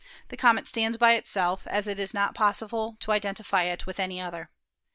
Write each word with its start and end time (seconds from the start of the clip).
The 0.29 0.35
comet 0.35 0.67
stands 0.67 0.97
by 0.97 1.13
itself, 1.13 1.67
as 1.67 1.87
it 1.87 1.99
is 1.99 2.11
not 2.11 2.33
possible 2.33 2.97
to 3.01 3.11
identify 3.11 3.65
it 3.65 3.85
with 3.85 3.99
any 3.99 4.19
other. 4.19 4.49